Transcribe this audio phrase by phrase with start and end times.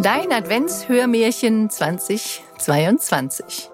[0.00, 3.68] Dein Adventshörmärchen 2022.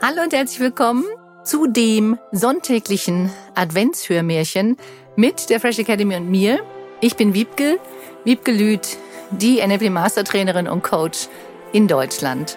[0.00, 1.04] Hallo und herzlich willkommen
[1.44, 4.78] zu dem sonntäglichen Adventshörmärchen
[5.16, 6.60] mit der Fresh Academy und mir.
[7.02, 7.78] Ich bin Wiebke,
[8.24, 8.96] Wiebke Lüth,
[9.32, 11.28] die NLP Mastertrainerin und Coach
[11.74, 12.56] in Deutschland.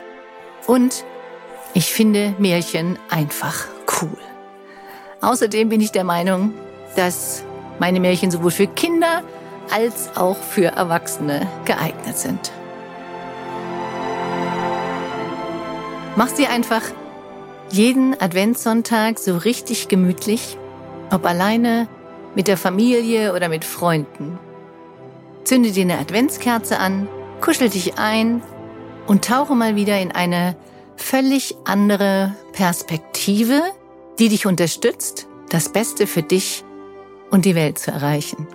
[0.65, 1.03] Und
[1.73, 3.65] ich finde Märchen einfach
[4.01, 4.17] cool.
[5.19, 6.53] Außerdem bin ich der Meinung,
[6.95, 7.43] dass
[7.79, 9.23] meine Märchen sowohl für Kinder
[9.73, 12.51] als auch für Erwachsene geeignet sind.
[16.15, 16.83] Mach sie einfach
[17.71, 20.57] jeden Adventssonntag so richtig gemütlich,
[21.11, 21.87] ob alleine,
[22.35, 24.39] mit der Familie oder mit Freunden.
[25.43, 27.07] Zünde dir eine Adventskerze an,
[27.41, 28.41] kuschel dich ein
[29.05, 30.55] und tauche mal wieder in eine
[30.95, 33.61] völlig andere Perspektive,
[34.19, 36.63] die dich unterstützt, das Beste für dich
[37.29, 38.47] und die Welt zu erreichen.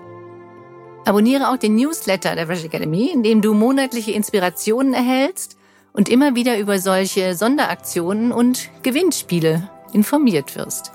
[1.09, 5.57] Abonniere auch den Newsletter der Fresh Academy, in dem du monatliche Inspirationen erhältst
[5.95, 10.93] und immer wieder über solche Sonderaktionen und Gewinnspiele informiert wirst.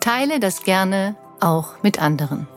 [0.00, 2.48] Teile das gerne auch mit anderen.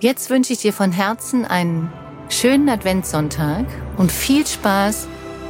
[0.00, 1.92] Jetzt wünsche ich dir von Herzen einen
[2.30, 3.66] schönen Adventssonntag
[3.98, 5.08] und viel Spaß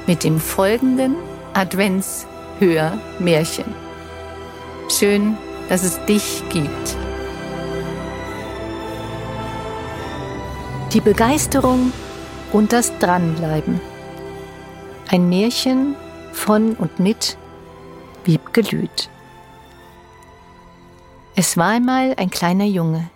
[0.08, 1.14] mit dem folgenden
[1.54, 3.72] Adventshör-Märchen.
[4.88, 6.96] Schön, dass es dich gibt.
[10.92, 11.90] Die Begeisterung
[12.52, 13.80] und das Dranbleiben.
[15.08, 15.96] Ein Märchen
[16.32, 17.38] von und mit
[18.24, 19.08] Wiebke Lüth.
[21.34, 23.08] Es war einmal ein kleiner Junge.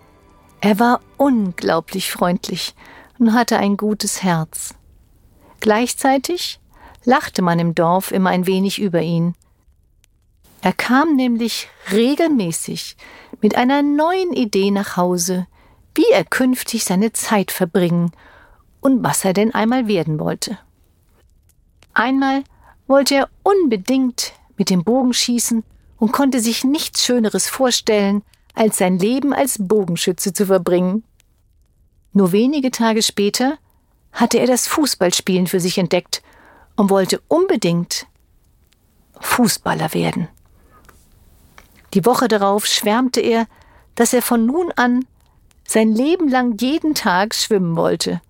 [0.59, 2.73] Er war unglaublich freundlich
[3.19, 4.73] und hatte ein gutes Herz.
[5.59, 6.59] Gleichzeitig
[7.03, 9.35] lachte man im Dorf immer ein wenig über ihn.
[10.63, 12.97] Er kam nämlich regelmäßig
[13.39, 15.45] mit einer neuen Idee nach Hause,
[15.97, 18.11] wie er künftig seine Zeit verbringen
[18.79, 20.59] und was er denn einmal werden wollte.
[21.93, 22.43] Einmal
[22.85, 25.63] wollte er unbedingt mit dem Bogen schießen
[25.97, 28.21] und konnte sich nichts Schöneres vorstellen,
[28.53, 31.03] als sein Leben als Bogenschütze zu verbringen.
[32.13, 33.57] Nur wenige Tage später
[34.11, 36.21] hatte er das Fußballspielen für sich entdeckt
[36.75, 38.05] und wollte unbedingt
[39.19, 40.27] Fußballer werden.
[41.95, 43.47] Die Woche darauf schwärmte er,
[43.95, 45.05] dass er von nun an
[45.67, 48.21] sein Leben lang jeden Tag schwimmen wollte.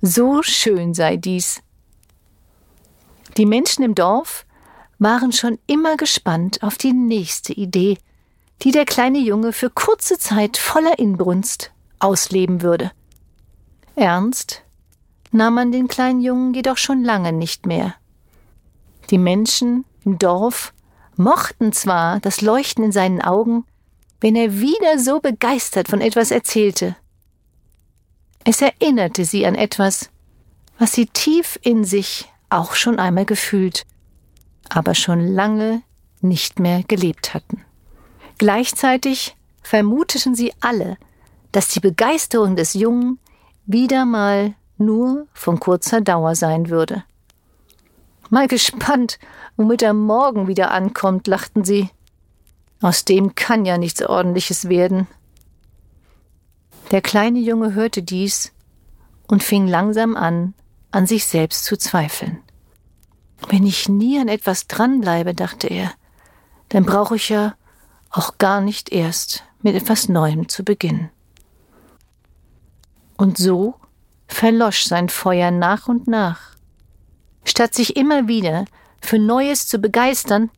[0.00, 1.60] So schön sei dies.
[3.36, 4.46] Die Menschen im Dorf
[4.98, 7.98] waren schon immer gespannt auf die nächste Idee,
[8.62, 12.92] die der kleine Junge für kurze Zeit voller Inbrunst ausleben würde.
[13.96, 14.62] Ernst
[15.32, 17.94] nahm man den kleinen Jungen jedoch schon lange nicht mehr.
[19.10, 20.72] Die Menschen im Dorf
[21.16, 23.64] mochten zwar das Leuchten in seinen Augen,
[24.24, 26.96] wenn er wieder so begeistert von etwas erzählte.
[28.42, 30.08] Es erinnerte sie an etwas,
[30.78, 33.84] was sie tief in sich auch schon einmal gefühlt,
[34.70, 35.82] aber schon lange
[36.22, 37.66] nicht mehr gelebt hatten.
[38.38, 40.96] Gleichzeitig vermuteten sie alle,
[41.52, 43.18] dass die Begeisterung des Jungen
[43.66, 47.04] wieder mal nur von kurzer Dauer sein würde.
[48.30, 49.18] Mal gespannt,
[49.58, 51.90] womit er morgen wieder ankommt, lachten sie.
[52.84, 55.06] Aus dem kann ja nichts Ordentliches werden.
[56.90, 58.52] Der kleine Junge hörte dies
[59.26, 60.52] und fing langsam an,
[60.90, 62.42] an sich selbst zu zweifeln.
[63.48, 65.92] Wenn ich nie an etwas dranbleibe, dachte er,
[66.68, 67.54] dann brauche ich ja
[68.10, 71.08] auch gar nicht erst mit etwas Neuem zu beginnen.
[73.16, 73.76] Und so
[74.28, 76.54] verlosch sein Feuer nach und nach.
[77.46, 78.66] Statt sich immer wieder
[79.00, 80.50] für Neues zu begeistern,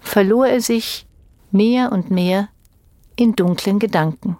[0.00, 1.06] verlor er sich
[1.52, 2.48] mehr und mehr
[3.16, 4.36] in dunklen Gedanken.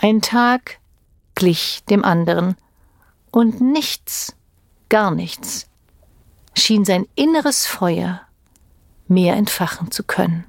[0.00, 0.78] Ein Tag
[1.34, 2.56] glich dem anderen,
[3.30, 4.34] und nichts,
[4.88, 5.68] gar nichts,
[6.54, 8.22] schien sein inneres Feuer
[9.06, 10.44] mehr entfachen zu können.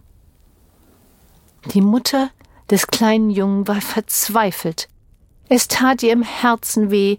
[1.74, 2.30] Die Mutter
[2.69, 4.90] des kleinen Jungen war verzweifelt.
[5.50, 7.18] Es tat ihr im Herzen weh,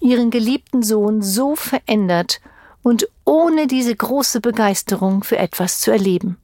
[0.00, 2.40] ihren geliebten Sohn so verändert
[2.82, 6.36] und ohne diese große Begeisterung für etwas zu erleben.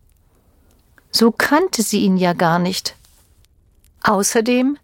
[1.12, 2.96] So kannte sie ihn ja gar nicht.
[4.02, 4.78] Außerdem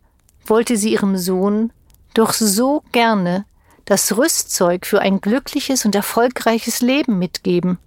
[0.46, 1.72] wollte sie ihrem Sohn
[2.14, 3.44] doch so gerne
[3.84, 7.78] das Rüstzeug für ein glückliches und erfolgreiches Leben mitgeben.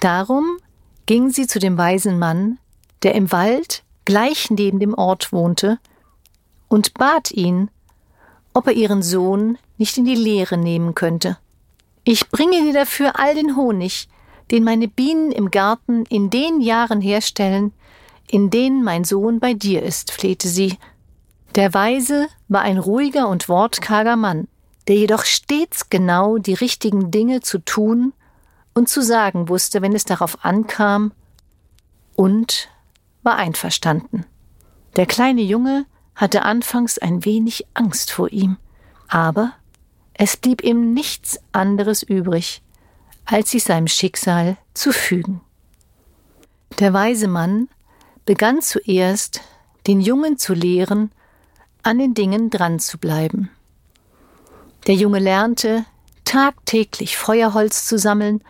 [0.00, 0.58] Darum
[1.06, 2.58] ging sie zu dem weisen Mann,
[3.02, 5.78] der im Wald gleich neben dem Ort wohnte,
[6.68, 7.70] und bat ihn,
[8.52, 11.38] ob er ihren Sohn nicht in die Lehre nehmen könnte.
[12.04, 14.08] Ich bringe dir dafür all den Honig,
[14.50, 17.72] den meine Bienen im Garten in den Jahren herstellen,
[18.28, 20.78] in denen mein Sohn bei dir ist, flehte sie.
[21.54, 24.48] Der Weise war ein ruhiger und wortkarger Mann,
[24.88, 28.12] der jedoch stets genau die richtigen Dinge zu tun
[28.74, 31.12] und zu sagen wusste, wenn es darauf ankam,
[32.14, 32.68] und
[33.22, 34.26] war einverstanden.
[34.96, 38.58] Der kleine Junge hatte anfangs ein wenig Angst vor ihm,
[39.08, 39.52] aber
[40.12, 42.62] es blieb ihm nichts anderes übrig,
[43.30, 45.40] als sich seinem Schicksal zu fügen.
[46.78, 47.68] Der weise Mann
[48.26, 49.40] begann zuerst,
[49.86, 51.12] den Jungen zu lehren,
[51.82, 53.50] an den Dingen dran zu bleiben.
[54.86, 55.84] Der Junge lernte,
[56.24, 58.42] tagtäglich Feuerholz zu sammeln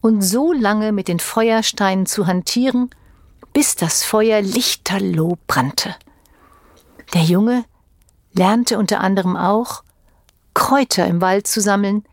[0.00, 2.90] und so lange mit den Feuersteinen zu hantieren,
[3.52, 5.94] bis das Feuer lichterloh brannte.
[7.14, 7.64] Der Junge
[8.32, 9.82] lernte unter anderem auch,
[10.54, 12.04] Kräuter im Wald zu sammeln,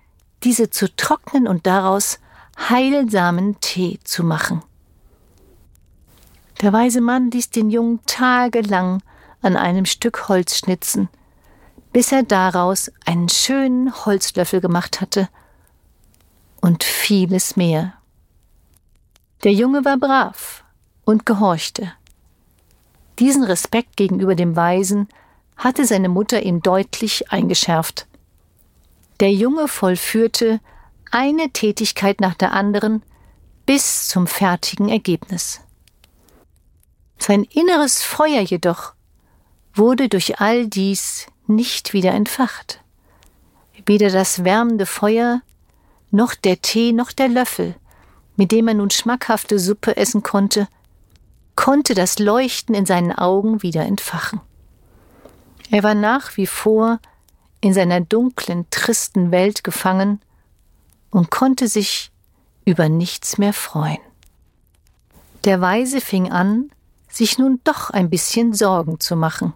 [0.44, 2.20] diese zu trocknen und daraus
[2.58, 4.62] heilsamen Tee zu machen.
[6.62, 9.02] Der weise Mann ließ den Jungen tagelang
[9.42, 11.10] an einem Stück Holz schnitzen,
[11.92, 15.30] bis er daraus einen schönen Holzlöffel gemacht hatte
[16.62, 17.94] und vieles mehr.
[19.44, 20.64] Der Junge war brav
[21.04, 21.92] und gehorchte.
[23.20, 25.10] Diesen Respekt gegenüber dem Weisen
[25.58, 28.08] hatte seine Mutter ihm deutlich eingeschärft.
[29.20, 30.60] Der Junge vollführte
[31.12, 33.04] eine Tätigkeit nach der anderen
[33.66, 35.62] bis zum fertigen Ergebnis.
[37.18, 38.94] Sein inneres Feuer jedoch
[39.74, 42.82] wurde durch all dies nicht wieder entfacht.
[43.86, 45.42] Weder das wärmende Feuer,
[46.12, 47.76] noch der Tee, noch der Löffel,
[48.36, 50.68] mit dem er nun schmackhafte Suppe essen konnte,
[51.56, 54.42] konnte das Leuchten in seinen Augen wieder entfachen.
[55.70, 57.00] Er war nach wie vor
[57.64, 60.20] in seiner dunklen, tristen Welt gefangen
[61.12, 62.12] und konnte sich
[62.66, 64.00] über nichts mehr freuen.
[65.46, 66.72] Der Weise fing an,
[67.08, 69.54] sich nun doch ein bisschen Sorgen zu machen.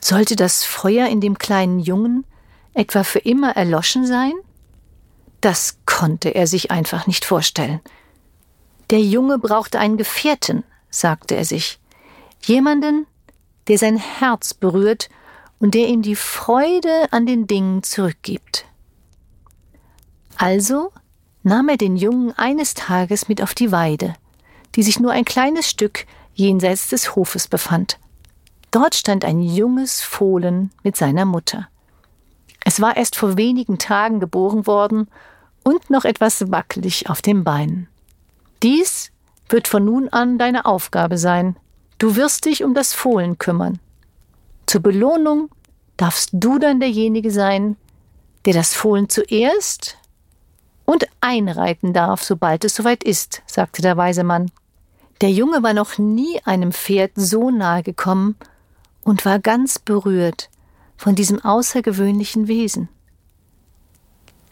[0.00, 2.24] Sollte das Feuer in dem kleinen Jungen
[2.72, 4.32] etwa für immer erloschen sein?
[5.42, 7.80] Das konnte er sich einfach nicht vorstellen.
[8.88, 11.78] Der Junge brauchte einen Gefährten, sagte er sich,
[12.42, 13.06] jemanden,
[13.68, 15.10] der sein Herz berührt
[15.58, 18.66] und der ihm die Freude an den Dingen zurückgibt.
[20.36, 20.92] Also
[21.42, 24.14] nahm er den Jungen eines Tages mit auf die Weide,
[24.74, 27.98] die sich nur ein kleines Stück jenseits des Hofes befand.
[28.70, 31.68] Dort stand ein junges Fohlen mit seiner Mutter.
[32.64, 35.08] Es war erst vor wenigen Tagen geboren worden
[35.62, 37.88] und noch etwas wackelig auf den Beinen.
[38.62, 39.12] Dies
[39.48, 41.56] wird von nun an deine Aufgabe sein.
[41.98, 43.78] Du wirst dich um das Fohlen kümmern.
[44.66, 45.48] Zur Belohnung
[45.96, 47.76] darfst du dann derjenige sein,
[48.44, 49.96] der das Fohlen zuerst
[50.84, 54.50] und einreiten darf, sobald es soweit ist, sagte der weise Mann.
[55.20, 58.36] Der Junge war noch nie einem Pferd so nahe gekommen
[59.02, 60.50] und war ganz berührt
[60.96, 62.88] von diesem außergewöhnlichen Wesen.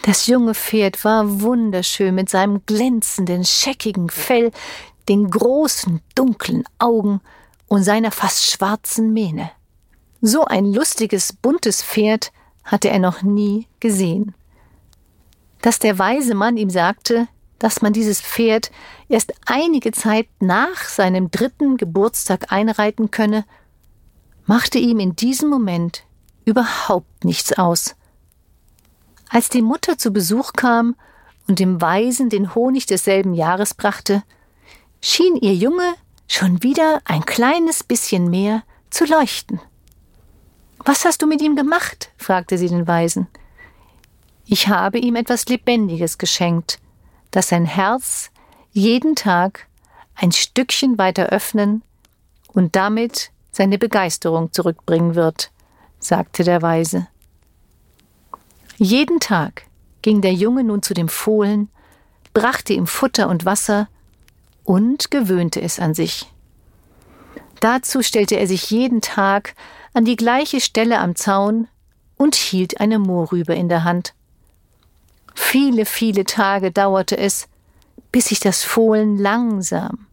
[0.03, 4.53] Das junge Pferd war wunderschön mit seinem glänzenden, scheckigen Fell,
[5.09, 7.21] den großen, dunklen Augen
[7.69, 9.51] und seiner fast schwarzen Mähne.
[10.27, 12.33] So ein lustiges, buntes Pferd
[12.65, 14.35] hatte er noch nie gesehen.
[15.61, 17.29] Dass der weise Mann ihm sagte,
[17.59, 18.71] dass man dieses Pferd
[19.11, 23.45] erst einige Zeit nach seinem dritten Geburtstag einreiten könne,
[24.47, 26.05] machte ihm in diesem Moment
[26.47, 27.95] überhaupt nichts aus.
[29.29, 30.97] Als die Mutter zu Besuch kam
[31.49, 34.23] und dem Weisen den Honig desselben Jahres brachte,
[35.03, 35.93] schien ihr Junge
[36.29, 39.61] schon wieder ein kleines bisschen mehr zu leuchten.
[40.85, 42.11] Was hast du mit ihm gemacht?
[42.17, 43.27] fragte sie den Weisen.
[44.47, 46.79] Ich habe ihm etwas Lebendiges geschenkt,
[47.31, 48.31] das sein Herz
[48.73, 49.67] jeden Tag
[50.15, 51.83] ein Stückchen weiter öffnen
[52.53, 55.51] und damit seine Begeisterung zurückbringen wird,
[55.99, 57.07] sagte der Weise.
[58.77, 59.63] Jeden Tag
[60.03, 61.69] ging der Junge nun zu dem Fohlen,
[62.35, 63.89] brachte ihm Futter und Wasser
[64.65, 66.31] und gewöhnte es an sich.
[67.61, 69.55] Dazu stellte er sich jeden Tag
[69.95, 71.69] an die gleiche Stelle am Zaun
[72.17, 74.15] und hielt eine Mohrrübe in der Hand.
[75.35, 77.49] Viele, viele Tage dauerte es,
[78.13, 80.07] bis sich das Fohlen langsam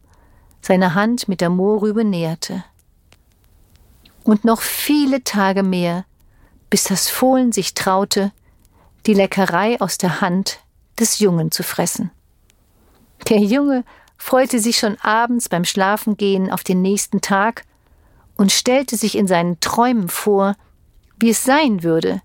[0.62, 2.64] seine Hand mit der Mohrrübe näherte.
[4.24, 6.06] Und noch viele Tage mehr,
[6.70, 8.32] bis das Fohlen sich traute,
[9.08, 10.60] die Leckerei aus der Hand
[11.00, 12.12] des Jungen zu fressen.
[13.30, 13.84] Der Junge
[14.18, 17.64] freute sich schon abends beim Schlafengehen auf den nächsten Tag
[18.41, 20.55] und stellte sich in seinen Träumen vor,
[21.19, 22.24] wie es sein würde,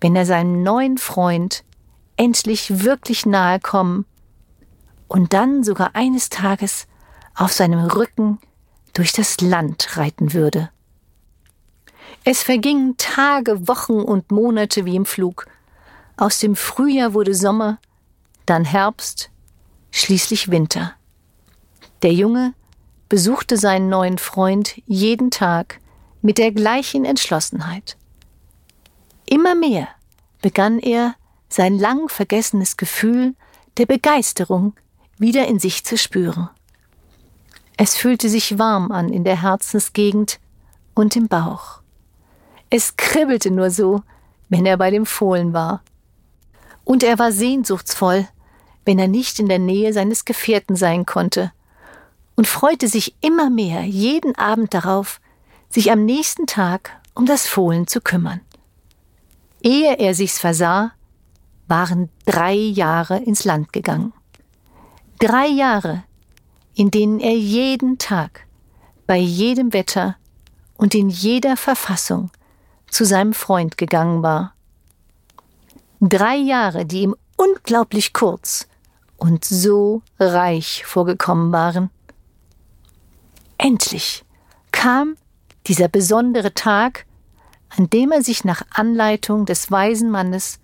[0.00, 1.62] wenn er seinem neuen Freund
[2.16, 4.04] endlich wirklich nahe kommen
[5.06, 6.88] und dann sogar eines Tages
[7.36, 8.40] auf seinem Rücken
[8.94, 10.70] durch das Land reiten würde.
[12.24, 15.46] Es vergingen Tage, Wochen und Monate wie im Flug.
[16.16, 17.78] Aus dem Frühjahr wurde Sommer,
[18.44, 19.30] dann Herbst,
[19.92, 20.94] schließlich Winter.
[22.02, 22.54] Der Junge
[23.12, 25.80] besuchte seinen neuen Freund jeden Tag
[26.22, 27.98] mit der gleichen Entschlossenheit.
[29.26, 29.86] Immer mehr
[30.40, 31.14] begann er,
[31.50, 33.34] sein lang vergessenes Gefühl
[33.76, 34.72] der Begeisterung
[35.18, 36.48] wieder in sich zu spüren.
[37.76, 40.40] Es fühlte sich warm an in der Herzensgegend
[40.94, 41.82] und im Bauch.
[42.70, 44.00] Es kribbelte nur so,
[44.48, 45.82] wenn er bei dem Fohlen war.
[46.84, 48.26] Und er war sehnsuchtsvoll,
[48.86, 51.52] wenn er nicht in der Nähe seines Gefährten sein konnte,
[52.36, 55.20] und freute sich immer mehr jeden Abend darauf,
[55.68, 58.40] sich am nächsten Tag um das Fohlen zu kümmern.
[59.62, 60.92] Ehe er sich's versah,
[61.68, 64.12] waren drei Jahre ins Land gegangen.
[65.18, 66.02] Drei Jahre,
[66.74, 68.46] in denen er jeden Tag,
[69.06, 70.16] bei jedem Wetter
[70.76, 72.30] und in jeder Verfassung
[72.90, 74.54] zu seinem Freund gegangen war.
[76.00, 78.66] Drei Jahre, die ihm unglaublich kurz
[79.16, 81.90] und so reich vorgekommen waren.
[83.62, 84.24] Endlich
[84.72, 85.16] kam
[85.68, 87.06] dieser besondere Tag,
[87.68, 90.58] an dem er sich nach Anleitung des weisen Mannes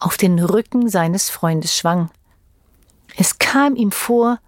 [0.00, 2.10] auf den Rücken seines Freundes schwang.
[3.16, 4.40] Es kam ihm vor,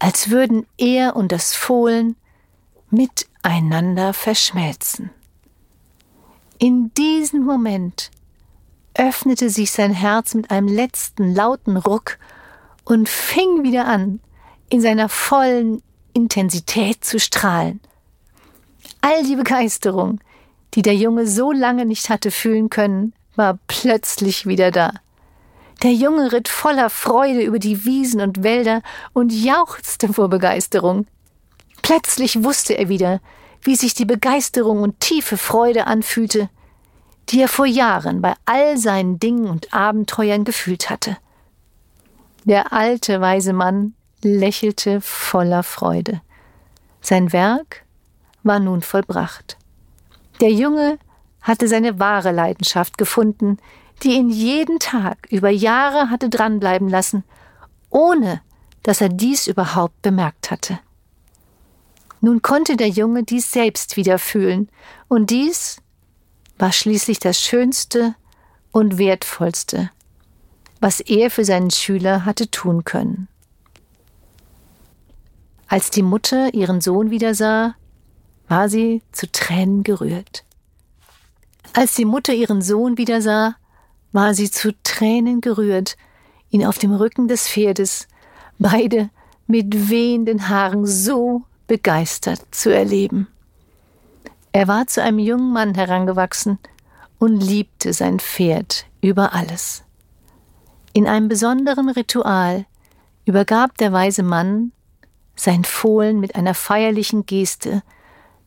[0.00, 2.16] als würden er und das Fohlen
[2.90, 5.10] miteinander verschmelzen.
[6.58, 8.10] In diesem Moment
[8.94, 12.18] öffnete sich sein Herz mit einem letzten lauten Ruck
[12.84, 14.18] und fing wieder an,
[14.70, 15.82] in seiner vollen
[16.18, 17.78] Intensität zu strahlen.
[19.00, 20.18] All die Begeisterung,
[20.74, 24.92] die der Junge so lange nicht hatte fühlen können, war plötzlich wieder da.
[25.84, 28.82] Der Junge ritt voller Freude über die Wiesen und Wälder
[29.12, 31.06] und jauchzte vor Begeisterung.
[31.82, 33.20] Plötzlich wusste er wieder,
[33.62, 36.48] wie sich die Begeisterung und tiefe Freude anfühlte,
[37.28, 41.16] die er vor Jahren bei all seinen Dingen und Abenteuern gefühlt hatte.
[42.44, 46.20] Der alte weise Mann lächelte voller Freude.
[47.00, 47.84] Sein Werk
[48.42, 49.56] war nun vollbracht.
[50.40, 50.98] Der Junge
[51.40, 53.58] hatte seine wahre Leidenschaft gefunden,
[54.02, 57.24] die ihn jeden Tag über Jahre hatte dranbleiben lassen,
[57.90, 58.40] ohne
[58.82, 60.78] dass er dies überhaupt bemerkt hatte.
[62.20, 64.68] Nun konnte der Junge dies selbst wieder fühlen,
[65.08, 65.80] und dies
[66.58, 68.14] war schließlich das Schönste
[68.72, 69.90] und Wertvollste,
[70.80, 73.28] was er für seinen Schüler hatte tun können.
[75.68, 77.74] Als die Mutter ihren Sohn wieder sah,
[78.48, 80.44] war sie zu Tränen gerührt.
[81.74, 83.54] Als die Mutter ihren Sohn wieder sah,
[84.10, 85.98] war sie zu Tränen gerührt,
[86.48, 88.08] ihn auf dem Rücken des Pferdes,
[88.58, 89.10] beide
[89.46, 93.28] mit wehenden Haaren so begeistert zu erleben.
[94.52, 96.58] Er war zu einem jungen Mann herangewachsen
[97.18, 99.84] und liebte sein Pferd über alles.
[100.94, 102.64] In einem besonderen Ritual
[103.26, 104.72] übergab der weise Mann
[105.38, 107.82] sein Fohlen mit einer feierlichen Geste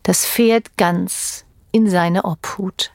[0.04, 2.92] das Pferd ganz in seine Obhut.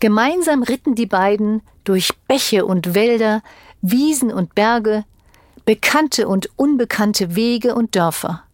[0.00, 3.42] Gemeinsam ritten die beiden durch Bäche und Wälder,
[3.80, 5.04] Wiesen und Berge,
[5.64, 8.44] bekannte und unbekannte Wege und Dörfer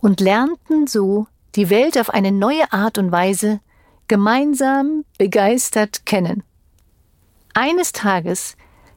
[0.00, 3.60] und lernten so die Welt auf eine neue Art und Weise
[4.08, 6.42] gemeinsam begeistert kennen.
[7.54, 8.56] Eines Tages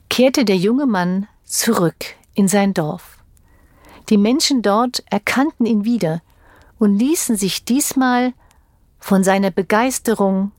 [0.09, 3.18] kehrte der junge Mann zurück in sein Dorf.
[4.07, 6.21] Die Menschen dort erkannten ihn wieder
[6.77, 8.33] und ließen sich diesmal
[8.99, 10.51] von seiner Begeisterung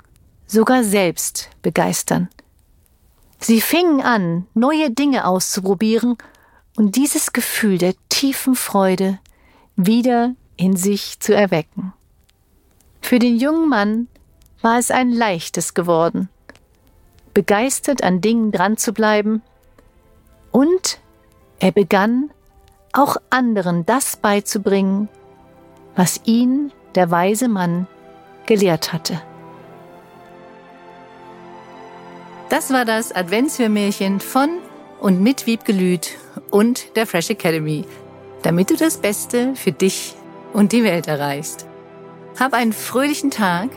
[0.47, 2.29] sogar selbst begeistern.
[3.39, 6.19] Sie fingen an, neue Dinge auszuprobieren
[6.77, 9.19] und dieses Gefühl der tiefen Freude
[9.77, 11.95] wieder in sich zu erwecken.
[13.01, 14.09] Für den jungen Mann
[14.61, 16.29] war es ein leichtes geworden,
[17.33, 19.43] begeistert an Dingen dran zu bleiben,
[20.53, 20.99] und
[21.61, 22.31] er begann
[22.93, 25.09] auch anderen das beizubringen,
[25.97, 27.87] was ihn der weise Mann
[28.47, 29.21] gelehrt hatte.
[32.49, 34.49] Das war das Adventshörmärchen von
[35.01, 36.17] und mit Wiebgelüt
[36.51, 37.85] und der Fresh Academy,
[38.43, 40.17] damit du das Beste für dich
[40.53, 41.67] und die Welt erreichst.
[42.39, 43.71] Hab einen fröhlichen Tag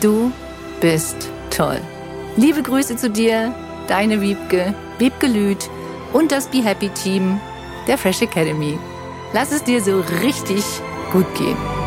[0.00, 0.32] du
[0.80, 1.80] bist toll.
[2.36, 3.52] Liebe Grüße zu dir,
[3.88, 5.68] deine Wiebke, Wiebke Lüth
[6.12, 7.40] und das Be Happy Team
[7.86, 8.78] der Fresh Academy.
[9.32, 10.64] Lass es dir so richtig
[11.12, 11.77] gut gehen.